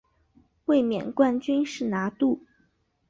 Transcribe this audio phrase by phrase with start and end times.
[0.65, 2.43] 卫冕冠军是拿度。